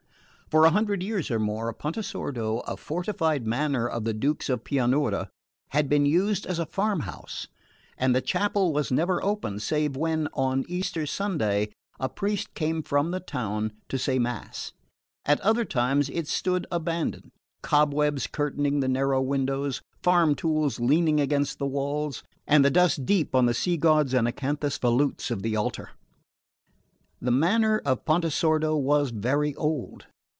For 0.49 0.65
a 0.65 0.69
hundred 0.71 1.01
years 1.01 1.31
or 1.31 1.39
more 1.39 1.73
Pontesordo, 1.73 2.59
a 2.67 2.75
fortified 2.75 3.47
manor 3.47 3.87
of 3.87 4.03
the 4.03 4.13
Dukes 4.13 4.49
of 4.49 4.65
Pianura, 4.65 5.29
had 5.69 5.87
been 5.87 6.05
used 6.05 6.45
as 6.45 6.59
a 6.59 6.65
farmhouse; 6.65 7.47
and 7.97 8.13
the 8.13 8.19
chapel 8.19 8.73
was 8.73 8.91
never 8.91 9.23
opened 9.23 9.61
save 9.61 9.95
when, 9.95 10.27
on 10.33 10.65
Easter 10.67 11.05
Sunday, 11.05 11.69
a 12.01 12.09
priest 12.09 12.53
came 12.53 12.83
from 12.83 13.11
the 13.11 13.21
town 13.21 13.71
to 13.87 13.97
say 13.97 14.19
mass. 14.19 14.73
At 15.25 15.39
other 15.39 15.63
times 15.63 16.09
it 16.09 16.27
stood 16.27 16.67
abandoned, 16.69 17.31
cobwebs 17.61 18.27
curtaining 18.27 18.81
the 18.81 18.89
narrow 18.89 19.21
windows, 19.21 19.81
farm 20.03 20.35
tools 20.35 20.81
leaning 20.81 21.21
against 21.21 21.59
the 21.59 21.65
walls, 21.65 22.23
and 22.45 22.65
the 22.65 22.69
dust 22.69 23.05
deep 23.05 23.33
on 23.35 23.45
the 23.45 23.53
sea 23.53 23.77
gods 23.77 24.13
and 24.13 24.27
acanthus 24.27 24.77
volutes 24.77 25.31
of 25.31 25.43
the 25.43 25.55
altar. 25.55 25.91
The 27.21 27.31
manor 27.31 27.79
of 27.85 28.03
Pontesordo 28.03 28.75
was 28.75 29.11
very 29.11 29.55
old. 29.55 30.07